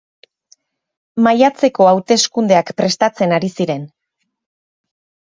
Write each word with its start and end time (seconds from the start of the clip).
Maiatzeko 1.25 1.85
hauteskundeak 1.89 2.71
prestatzen 2.81 3.35
ari 3.37 3.51
ziren. 3.59 3.85